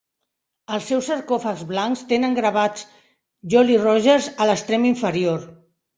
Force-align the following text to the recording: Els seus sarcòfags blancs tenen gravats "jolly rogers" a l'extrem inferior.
Els 0.77 0.85
seus 0.91 1.09
sarcòfags 1.11 1.61
blancs 1.73 2.01
tenen 2.13 2.37
gravats 2.41 2.87
"jolly 3.55 3.77
rogers" 3.85 4.31
a 4.43 4.49
l'extrem 4.53 4.93
inferior. 4.95 5.47